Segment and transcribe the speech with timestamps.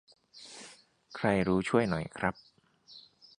[1.15, 2.33] ใครรู้ช่วยหน่อยครับ